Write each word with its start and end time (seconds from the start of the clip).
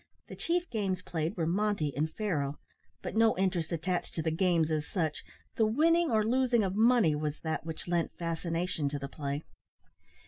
The 0.29 0.35
chief 0.35 0.67
games 0.71 1.03
played 1.03 1.37
were 1.37 1.45
monte 1.45 1.95
and 1.95 2.11
faro, 2.11 2.57
but 3.03 3.15
no 3.15 3.37
interest 3.37 3.71
attached 3.71 4.15
to 4.15 4.23
the 4.23 4.31
games 4.31 4.71
as 4.71 4.87
such, 4.87 5.23
the 5.57 5.65
winning 5.67 6.09
or 6.09 6.23
losing 6.25 6.63
of 6.63 6.73
money 6.75 7.13
was 7.13 7.39
that 7.41 7.67
which 7.67 7.87
lent 7.87 8.17
fascination 8.17 8.89
to 8.89 8.97
the 8.97 9.07
play. 9.07 9.43